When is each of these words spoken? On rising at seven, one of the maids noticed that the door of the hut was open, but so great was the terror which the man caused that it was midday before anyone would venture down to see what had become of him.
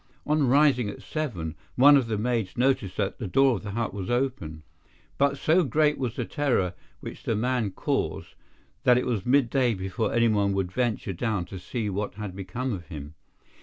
On 0.25 0.47
rising 0.47 0.89
at 0.89 1.03
seven, 1.03 1.53
one 1.75 1.95
of 1.95 2.07
the 2.07 2.17
maids 2.17 2.57
noticed 2.57 2.97
that 2.97 3.19
the 3.19 3.27
door 3.27 3.57
of 3.57 3.61
the 3.63 3.69
hut 3.69 3.93
was 3.93 4.09
open, 4.09 4.63
but 5.19 5.37
so 5.37 5.63
great 5.63 5.99
was 5.99 6.15
the 6.15 6.25
terror 6.25 6.73
which 7.01 7.21
the 7.21 7.35
man 7.35 7.69
caused 7.69 8.29
that 8.83 8.97
it 8.97 9.05
was 9.05 9.27
midday 9.27 9.75
before 9.75 10.11
anyone 10.11 10.53
would 10.53 10.71
venture 10.71 11.13
down 11.13 11.45
to 11.45 11.59
see 11.59 11.87
what 11.87 12.15
had 12.15 12.35
become 12.35 12.73
of 12.73 12.87
him. 12.87 13.13